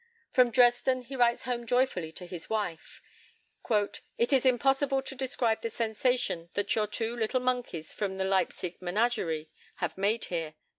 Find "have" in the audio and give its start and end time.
9.75-9.99